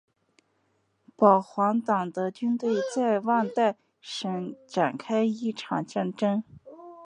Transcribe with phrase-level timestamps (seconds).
[1.15, 6.43] 保皇党的军队在旺代省展开一场战争。